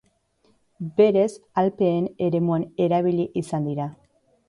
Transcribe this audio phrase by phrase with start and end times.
[1.01, 1.27] Berez,
[1.63, 3.93] Alpeen eremuan erabili izan dira.